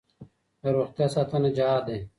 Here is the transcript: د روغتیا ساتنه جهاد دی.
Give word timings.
د 0.61 0.63
روغتیا 0.75 1.07
ساتنه 1.15 1.49
جهاد 1.57 1.83
دی. 1.87 1.97